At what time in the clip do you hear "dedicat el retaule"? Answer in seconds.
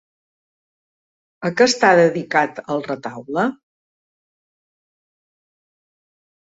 2.01-3.47